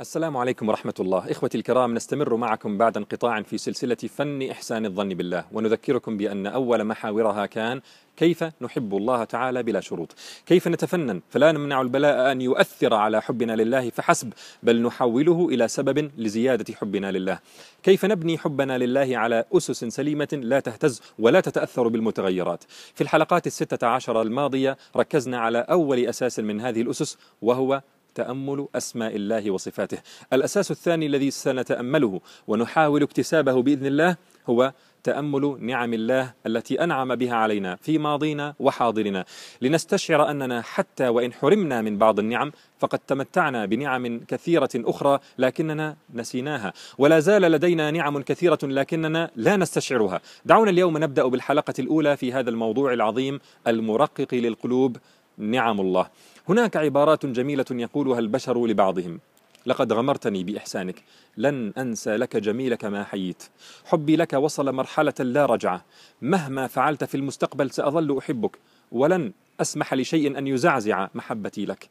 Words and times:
السلام 0.00 0.36
عليكم 0.36 0.68
ورحمة 0.68 0.94
الله. 1.00 1.30
إخوتي 1.30 1.58
الكرام 1.58 1.94
نستمر 1.94 2.36
معكم 2.36 2.78
بعد 2.78 2.96
انقطاع 2.96 3.42
في 3.42 3.58
سلسلة 3.58 3.94
فن 3.94 4.50
إحسان 4.50 4.86
الظن 4.86 5.08
بالله 5.08 5.44
ونذكركم 5.52 6.16
بأن 6.16 6.46
أول 6.46 6.84
محاورها 6.84 7.46
كان 7.46 7.80
كيف 8.16 8.44
نحب 8.60 8.96
الله 8.96 9.24
تعالى 9.24 9.62
بلا 9.62 9.80
شروط. 9.80 10.14
كيف 10.46 10.68
نتفنن؟ 10.68 11.20
فلا 11.30 11.52
نمنع 11.52 11.80
البلاء 11.80 12.32
أن 12.32 12.40
يؤثر 12.40 12.94
على 12.94 13.22
حبنا 13.22 13.56
لله 13.56 13.90
فحسب 13.90 14.32
بل 14.62 14.82
نحوله 14.82 15.48
إلى 15.48 15.68
سبب 15.68 16.10
لزيادة 16.18 16.74
حبنا 16.74 17.12
لله. 17.12 17.38
كيف 17.82 18.04
نبني 18.04 18.38
حبنا 18.38 18.78
لله 18.78 19.18
على 19.18 19.44
أسس 19.52 19.84
سليمة 19.84 20.28
لا 20.32 20.60
تهتز 20.60 21.02
ولا 21.18 21.40
تتأثر 21.40 21.88
بالمتغيرات؟ 21.88 22.64
في 22.94 23.00
الحلقات 23.00 23.46
الستة 23.46 23.86
عشر 23.86 24.22
الماضية 24.22 24.76
ركزنا 24.96 25.38
على 25.38 25.58
أول 25.58 25.98
أساس 25.98 26.40
من 26.40 26.60
هذه 26.60 26.82
الأسس 26.82 27.18
وهو 27.42 27.82
تأمل 28.14 28.68
أسماء 28.74 29.16
الله 29.16 29.50
وصفاته. 29.50 29.98
الأساس 30.32 30.70
الثاني 30.70 31.06
الذي 31.06 31.30
سنتأمله 31.30 32.20
ونحاول 32.46 33.02
اكتسابه 33.02 33.62
بإذن 33.62 33.86
الله 33.86 34.16
هو 34.46 34.72
تأمل 35.02 35.56
نعم 35.60 35.94
الله 35.94 36.32
التي 36.46 36.84
أنعم 36.84 37.14
بها 37.14 37.34
علينا 37.34 37.76
في 37.76 37.98
ماضينا 37.98 38.54
وحاضرنا. 38.60 39.24
لنستشعر 39.62 40.30
أننا 40.30 40.62
حتى 40.62 41.08
وإن 41.08 41.32
حرمنا 41.32 41.82
من 41.82 41.98
بعض 41.98 42.18
النعم 42.18 42.52
فقد 42.78 42.98
تمتعنا 42.98 43.66
بنعم 43.66 44.20
كثيرة 44.28 44.70
أخرى 44.74 45.18
لكننا 45.38 45.96
نسيناها. 46.14 46.72
ولا 46.98 47.20
زال 47.20 47.42
لدينا 47.42 47.90
نعم 47.90 48.22
كثيرة 48.22 48.58
لكننا 48.62 49.30
لا 49.36 49.56
نستشعرها. 49.56 50.20
دعونا 50.44 50.70
اليوم 50.70 50.98
نبدأ 50.98 51.26
بالحلقة 51.26 51.74
الأولى 51.78 52.16
في 52.16 52.32
هذا 52.32 52.50
الموضوع 52.50 52.92
العظيم 52.92 53.40
المرقق 53.66 54.34
للقلوب 54.34 54.96
نعم 55.38 55.80
الله. 55.80 56.08
هناك 56.48 56.76
عبارات 56.76 57.26
جميلة 57.26 57.64
يقولها 57.70 58.18
البشر 58.18 58.66
لبعضهم. 58.66 59.20
لقد 59.66 59.92
غمرتني 59.92 60.44
بإحسانك. 60.44 61.02
لن 61.36 61.72
أنسى 61.78 62.16
لك 62.16 62.36
جميلك 62.36 62.84
ما 62.84 63.04
حييت. 63.04 63.42
حبي 63.84 64.16
لك 64.16 64.32
وصل 64.32 64.74
مرحلة 64.74 65.14
لا 65.20 65.46
رجعة 65.46 65.84
مهما 66.22 66.66
فعلت 66.66 67.04
في 67.04 67.16
المستقبل 67.16 67.70
سأظل 67.70 68.18
أحبك. 68.18 68.58
ولن 68.92 69.32
أسمح 69.60 69.94
لشيء 69.94 70.38
أن 70.38 70.46
يزعزع 70.46 71.08
محبتي 71.14 71.66
لك. 71.66 71.88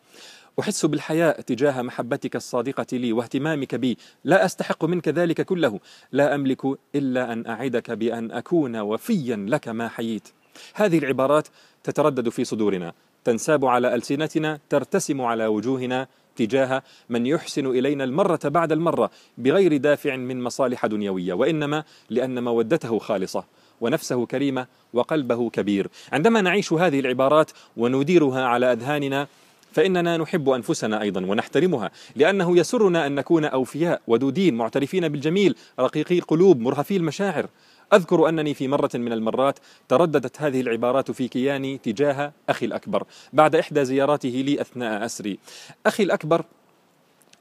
أحس 0.60 0.86
بالحياء 0.86 1.42
تجاه 1.42 1.82
محبتك 1.82 2.36
الصادقة 2.36 2.98
لي 2.98 3.14
واهتمامك 3.14 3.76
بي. 3.76 3.98
لا 4.24 4.46
أستحق 4.46 4.86
منك 4.86 5.08
ذلك 5.08 5.42
كله. 5.42 5.80
لا 6.12 6.36
أملك 6.36 6.66
إلا 6.96 7.34
أن 7.34 7.48
أعدك 7.48 7.92
بأن 7.92 8.32
أكون 8.32 8.76
وفيا 8.76 9.46
لك 9.50 9.68
ما 9.68 9.88
حييت. 9.88 10.28
هذه 10.74 10.98
العبارات 10.98 11.48
تتردد 11.84 12.30
في 12.30 12.44
صدورنا. 12.44 12.94
تنساب 13.26 13.66
على 13.66 13.96
ألسنتنا 13.96 14.60
ترتسم 14.70 15.22
على 15.22 15.46
وجوهنا 15.48 16.08
تجاه 16.36 16.84
من 17.10 17.26
يحسن 17.26 17.66
إلينا 17.68 18.04
المرة 18.04 18.40
بعد 18.46 18.72
المرة 18.72 19.12
بغير 19.38 19.78
دافع 19.78 20.16
من 20.16 20.42
مصالح 20.44 20.86
دنيوية 20.86 21.34
وإنما 21.34 21.84
لأن 22.10 22.44
مودته 22.44 23.00
خالصة 23.00 23.44
ونفسه 23.82 24.26
كريمة 24.26 24.68
وقلبه 24.94 25.50
كبير. 25.50 25.88
عندما 26.12 26.42
نعيش 26.42 26.74
هذه 26.74 27.00
العبارات 27.00 27.52
ونديرها 27.78 28.46
على 28.46 28.72
أذهاننا 28.72 29.28
فإننا 29.72 30.18
نحب 30.18 30.50
أنفسنا 30.50 31.02
أيضا 31.02 31.26
ونحترمها 31.26 31.92
لأنه 32.16 32.58
يسرنا 32.58 33.08
أن 33.08 33.16
نكون 33.16 33.46
أوفياء 33.46 34.02
ودودين 34.08 34.56
معترفين 34.56 35.08
بالجميل 35.08 35.56
رقيقي 35.80 36.18
القلوب 36.18 36.60
مرهفي 36.60 36.98
المشاعر. 36.98 37.48
أذكر 37.94 38.30
أنني 38.30 38.54
في 38.54 38.68
مرة 38.68 38.90
من 38.94 39.14
المرات 39.14 39.60
ترددت 39.88 40.42
هذه 40.42 40.62
العبارات 40.62 41.12
في 41.12 41.28
كياني 41.28 41.78
تجاه 41.78 42.34
أخي 42.50 42.66
الأكبر. 42.66 43.04
بعد 43.34 43.56
إحدى 43.56 43.86
زياراته 43.86 44.30
لي 44.30 44.62
أثناء 44.62 45.06
أسري 45.06 45.40
أخي 45.86 46.04
الأكبر 46.04 46.46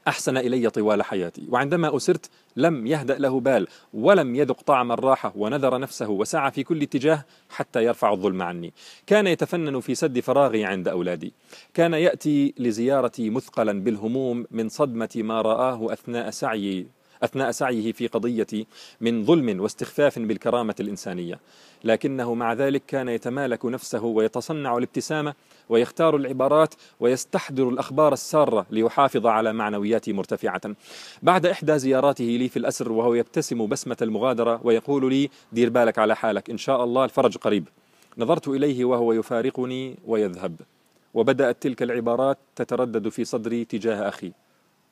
أحسن 0.07 0.37
إلي 0.37 0.69
طوال 0.69 1.03
حياتي 1.03 1.43
وعندما 1.49 1.95
أسرت 1.95 2.29
لم 2.55 2.87
يهدأ 2.87 3.17
له 3.17 3.39
بال 3.39 3.67
ولم 3.93 4.35
يذق 4.35 4.61
طعم 4.61 4.91
الراحة 4.91 5.33
ونذر 5.35 5.79
نفسه 5.79 6.09
وسعى 6.09 6.51
في 6.51 6.63
كل 6.63 6.81
اتجاه 6.81 7.25
حتى 7.49 7.83
يرفع 7.83 8.13
الظلم 8.13 8.41
عني. 8.41 8.73
كان 9.07 9.27
يتفنن 9.27 9.79
في 9.79 9.95
سد 9.95 10.19
فراغي 10.19 10.65
عند 10.65 10.87
أولادي. 10.87 11.33
كان 11.73 11.93
يأتي 11.93 12.53
لزيارتي 12.57 13.29
مثقلا 13.29 13.83
بالهموم 13.83 14.45
من 14.51 14.69
صدمة 14.69 15.09
ما 15.15 15.41
رآه 15.41 15.93
أثناء 15.93 16.29
سعي 16.29 16.87
أثناء 17.23 17.51
سعيه 17.51 17.91
في 17.91 18.07
قضية 18.07 18.65
من 19.01 19.25
ظلم 19.25 19.61
واستخفاف 19.61 20.19
بالكرامة 20.19 20.75
الإنسانية. 20.79 21.39
لكنه 21.83 22.33
مع 22.33 22.53
ذلك 22.53 22.83
كان 22.87 23.09
يتمالك 23.09 23.65
نفسه 23.65 24.03
ويتصنع 24.03 24.77
الابتسامة 24.77 25.33
ويختار 25.69 26.15
العبارات 26.15 26.73
ويستحضر 26.99 27.69
الأخبار 27.69 28.13
السارة 28.13 28.65
ليحافظ 28.71 29.27
على 29.27 29.53
معنوياتي 29.53 30.13
مرتفعة. 30.13 30.61
بعد 31.23 31.45
إحدى 31.45 31.79
زياراته 31.79 32.23
لي 32.23 32.49
في 32.49 32.57
الأسر 32.57 32.91
وهو 32.91 33.13
يبتسم 33.13 33.67
بسمة 33.67 33.97
المغادرة 34.01 34.59
ويقول 34.63 35.13
لي 35.13 35.29
دير 35.51 35.69
بالك 35.69 35.99
على 35.99 36.15
حالك 36.15 36.49
إن 36.49 36.57
شاء 36.57 36.83
الله 36.83 37.05
الفرج 37.05 37.37
قريب. 37.37 37.67
نظرت 38.17 38.47
إليه 38.47 38.85
وهو 38.85 39.13
يفارقني 39.13 39.95
ويذهب. 40.07 40.55
وبدأت 41.13 41.57
تلك 41.61 41.83
العبارات 41.83 42.37
تتردد 42.55 43.09
في 43.09 43.25
صدري 43.25 43.65
تجاه 43.65 44.09
أخي. 44.09 44.31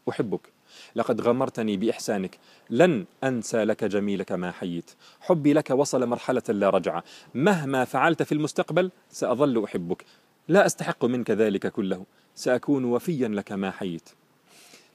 أحبك. 0.09 0.60
لقد 0.95 1.21
غمرتني 1.21 1.77
بإحسانك. 1.77 2.37
لن 2.69 3.05
أنسى 3.23 3.63
لك 3.63 3.83
جميلك 3.83 4.31
ما 4.31 4.51
حييت. 4.51 4.91
حبي 5.21 5.53
لك 5.53 5.69
وصل 5.69 6.05
مرحلة 6.05 6.43
لا 6.49 6.69
رجعة 6.69 7.03
مهما 7.35 7.85
فعلت 7.85 8.23
في 8.23 8.31
المستقبل 8.31 8.91
سأظل 9.09 9.63
أحبك. 9.63 10.05
لا 10.47 10.65
أستحق 10.65 11.05
منك 11.05 11.31
ذلك 11.31 11.67
كله. 11.67 12.05
سأكون 12.35 12.85
وفيا 12.85 13.27
لك 13.27 13.51
ما 13.51 13.71
حييت. 13.71 14.09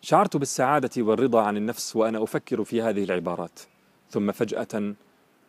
شعرت 0.01 0.37
بالسعادة 0.37 1.03
والرضا 1.03 1.43
عن 1.43 1.57
النفس 1.57 1.97
وأنا 1.97 2.23
أفكر 2.23 2.65
في 2.65 2.83
هذه 2.83 3.05
العبارات. 3.05 3.61
ثم 4.11 4.33
فجأة 4.33 4.95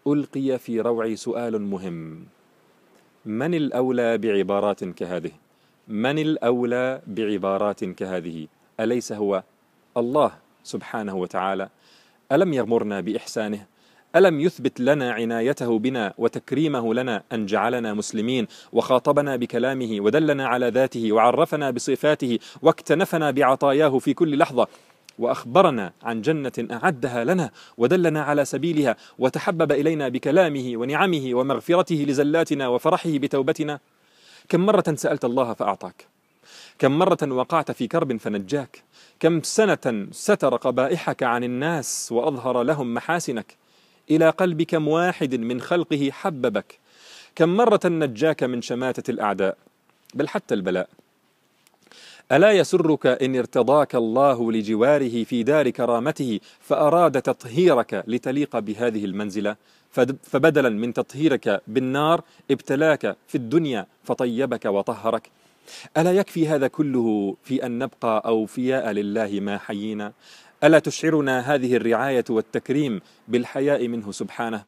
ألقي 0.07 0.59
في 0.59 0.81
روعي 0.81 1.15
سؤال 1.15 1.61
مهم. 1.61 2.25
من 3.25 3.53
الأولى 3.53 4.17
بعبارات 4.17 4.83
كهذه؟ 4.83 5.31
من 5.88 6.19
الأولى 6.19 7.01
بعبارات 7.07 7.83
كهذه؟ 7.83 8.47
أليس 8.79 9.11
هو 9.11 9.44
الله 9.97 10.31
سبحانه 10.63 11.16
وتعالى. 11.16 11.69
ألم 12.31 12.53
يغمرنا 12.53 13.02
بإحسانه؟ 13.02 13.66
ألم 14.16 14.40
يثبت 14.40 14.80
لنا 14.80 15.12
عنايته 15.12 15.80
بنا 15.80 16.13
وتكريمه 16.18 16.94
لنا 16.94 17.24
أن 17.34 17.46
جعلنا 17.46 17.94
مسلمين 17.94 18.47
وخاطبنا 18.74 19.36
بكلامه 19.36 19.97
ودلنا 20.02 20.47
على 20.47 20.69
ذاته 20.69 21.12
وعرفنا 21.12 21.72
بصفاته 21.72 22.40
واكتنفنا 22.62 23.31
بعطاياه 23.31 24.00
في 24.00 24.13
كل 24.13 24.38
لحظة 24.38 24.68
وأخبرنا 25.19 25.94
عن 26.03 26.22
جنة 26.22 26.68
أعدها 26.72 27.24
لنا 27.24 27.52
ودلنا 27.78 28.22
على 28.22 28.46
سبيلها 28.46 28.96
وتحبب 29.19 29.72
إلينا 29.72 30.09
بكلامه 30.09 30.72
ونعمه 30.75 31.30
ومغفرته 31.34 32.06
لزلاتنا 32.07 32.68
وفرحه 32.68 33.18
بتوبتنا. 33.18 33.80
كم 34.50 34.66
مرة 34.66 34.94
سألت 34.96 35.25
الله 35.25 35.53
فأعطاك؟ 35.53 36.16
كم 36.79 36.99
مرة 36.99 37.17
وقعت 37.23 37.71
في 37.71 37.88
كرب 37.88 38.17
فنجاك 38.17 38.83
كم 39.19 39.41
سنة 39.41 40.07
ستر 40.11 40.55
قبائحك 40.55 41.23
عن 41.23 41.43
الناس 41.43 42.11
وأظهر 42.11 42.63
لهم 42.63 42.93
محاسنك. 42.93 43.55
إلى 44.11 44.29
قلب 44.29 44.61
كم 44.61 44.88
واحد 44.88 45.35
من 45.35 45.61
خلقه 45.61 46.09
حببك. 46.11 46.79
كم 47.35 47.49
مرة 47.49 47.79
نجاك 47.85 48.43
من 48.43 48.61
شماتة 48.61 49.11
الأعداء 49.11 49.57
بل 50.13 50.27
حتى 50.27 50.53
البلاء. 50.53 50.89
ألا 52.31 52.51
يسرك 52.51 53.05
إن 53.05 53.35
ارتضاك 53.35 53.95
الله 53.95 54.51
لجواره 54.51 55.23
في 55.23 55.44
دار 55.44 55.69
كرامته 55.69 56.39
فأراد 56.59 57.21
تطهيرك 57.21 58.03
لتليق 58.07 58.59
بهذه 58.59 59.05
المنزلة. 59.05 59.55
فبدلا 60.23 60.69
من 60.69 60.94
تطهيرك 60.94 61.61
بالنار 61.67 62.21
ابتلاك 62.51 63.17
في 63.27 63.35
الدنيا 63.35 63.88
فطيبك 64.03 64.65
وطهرك. 64.65 65.30
ألا 65.98 66.12
يكفي 66.12 66.48
هذا 66.48 66.68
كله 66.68 67.36
في 67.44 67.66
أن 67.66 67.80
نبقى 67.80 68.24
أوفياء 68.25 68.92
لله 68.92 69.40
ما 69.40 69.58
حيينا؟ 69.58 70.14
ألا 70.64 70.80
تشعرنا 70.80 71.40
هذه 71.40 71.75
الرعاية 71.75 72.25
والتكريم 72.30 73.02
بالحياء 73.28 73.88
منه 73.88 74.12
سبحانه؟ 74.12 74.64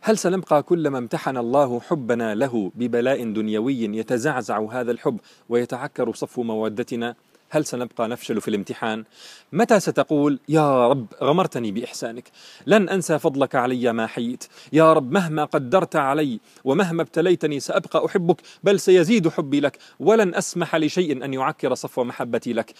هل 0.00 0.18
سنبقى 0.18 0.62
كلما 0.62 0.98
امتحن 0.98 1.36
الله 1.36 1.80
حبنا 1.80 2.34
له 2.34 2.72
ببلاء 2.74 3.32
دنيوي 3.32 3.80
يتزعزع 3.80 4.60
هذا 4.72 4.90
الحب 4.90 5.20
ويتعكر 5.48 6.14
صفو 6.14 6.42
مودتنا؟ 6.42 7.14
هل 7.50 7.64
سنبقى 7.64 8.08
نفشل 8.08 8.40
في 8.40 8.48
الامتحان؟ 8.48 9.04
متى 9.52 9.80
ستقول 9.80 10.38
يا 10.48 10.88
رب 10.88 11.06
غمرتني 11.22 11.72
بإحسانك. 11.72 12.30
لن 12.66 12.88
أنسى 12.88 13.18
فضلك 13.18 13.54
علي 13.54 13.92
ما 13.92 14.06
حييت. 14.06 14.44
يا 14.72 14.92
رب 14.92 15.12
مهما 15.12 15.44
قدرت 15.44 15.96
علي 15.96 16.40
ومهما 16.64 17.02
ابتليتني 17.02 17.60
سأبقى 17.60 18.06
أحبك 18.06 18.36
بل 18.64 18.80
سيزيد 18.80 19.28
حبي 19.28 19.60
لك. 19.60 19.78
ولن 20.00 20.34
أسمح 20.34 20.76
لشيء 20.76 21.24
أن 21.24 21.34
يعكر 21.34 21.74
صفو 21.74 22.04
محبتي 22.04 22.52
لك. 22.52 22.74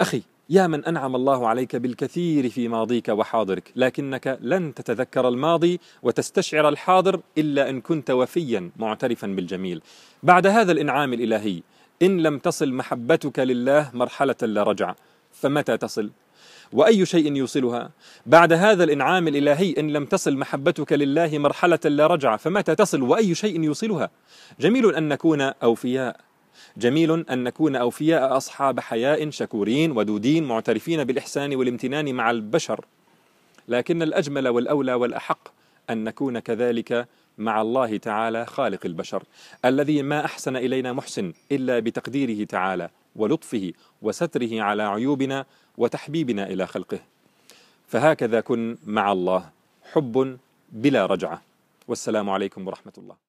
أخي 0.00 0.22
يا 0.50 0.66
من 0.66 0.84
أنعم 0.84 1.16
الله 1.16 1.48
عليك 1.48 1.76
بالكثير 1.76 2.50
في 2.50 2.68
ماضيك 2.68 3.08
وحاضرك 3.08 3.72
لكنك 3.76 4.38
لن 4.40 4.74
تتذكر 4.74 5.28
الماضي 5.28 5.80
وتستشعر 6.02 6.68
الحاضر 6.68 7.20
إلا 7.38 7.70
إن 7.70 7.80
كنت 7.80 8.10
وفيا 8.10 8.70
معترفا 8.76 9.26
بالجميل. 9.26 9.82
بعد 10.22 10.46
هذا 10.46 10.72
الإنعام 10.72 11.12
الإلهي 11.12 11.62
إن 12.02 12.20
لم 12.22 12.38
تصل 12.38 12.72
محبتك 12.72 13.38
لله 13.38 13.90
مرحلة 13.94 14.36
لا 14.42 14.62
رجعة 14.62 14.96
فمتى 15.32 15.76
تصل؟ 15.76 16.10
وأي 16.72 17.06
شيء 17.06 17.36
يوصلها؟ 17.36 17.90
بعد 18.26 18.52
هذا 18.52 18.84
الإنعام 18.84 19.28
الإلهي 19.28 19.74
إن 19.78 19.92
لم 19.92 20.04
تصل 20.04 20.36
محبتك 20.36 20.92
لله 20.92 21.38
مرحلة 21.38 21.78
لا 21.84 22.06
رجعة 22.06 22.36
فمتى 22.36 22.74
تصل؟ 22.74 23.02
وأي 23.02 23.34
شيء 23.34 23.62
يوصلها؟ 23.62 24.10
جميل 24.60 24.94
أن 24.94 25.08
نكون 25.08 25.40
أوفياء. 25.40 26.20
جميل 26.76 27.24
أن 27.30 27.44
نكون 27.44 27.76
أوفياء 27.76 28.36
أصحاب 28.36 28.80
حياء 28.80 29.30
شكورين 29.30 29.92
ودودين 29.92 30.44
معترفين 30.44 31.04
بالإحسان 31.04 31.54
والامتنان 31.54 32.14
مع 32.14 32.30
البشر. 32.30 32.84
لكن 33.68 34.02
الأجمل 34.02 34.48
والأولى 34.48 34.94
والأحق 34.94 35.48
أن 35.90 36.04
نكون 36.04 36.38
كذلك 36.38 37.08
مع 37.38 37.60
الله 37.60 37.96
تعالى 37.96 38.46
خالق 38.46 38.86
البشر 38.86 39.22
الذي 39.64 40.02
ما 40.02 40.24
أحسن 40.24 40.56
إلينا 40.56 40.92
محسن 40.92 41.32
إلا 41.52 41.78
بتقديره 41.78 42.44
تعالى 42.44 42.90
ولطفه 43.16 43.72
وستره 44.02 44.62
على 44.62 44.82
عيوبنا 44.82 45.46
وتحبيبنا 45.78 46.46
إلى 46.46 46.66
خلقه. 46.66 46.98
فهكذا 47.88 48.40
كن 48.40 48.76
مع 48.86 49.12
الله 49.12 49.50
حب 49.92 50.38
بلا 50.72 51.06
رجعة. 51.06 51.42
والسلام 51.88 52.30
عليكم 52.30 52.66
ورحمة 52.66 52.92
الله. 52.98 53.27